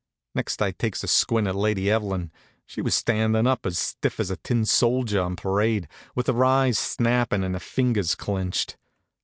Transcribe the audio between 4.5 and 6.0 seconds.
soldier on parade,